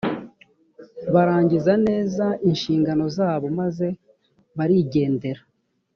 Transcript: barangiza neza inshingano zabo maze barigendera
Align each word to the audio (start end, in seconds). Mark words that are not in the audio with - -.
barangiza 1.13 1.73
neza 1.87 2.25
inshingano 2.49 3.03
zabo 3.17 3.47
maze 3.59 3.87
barigendera 4.57 5.41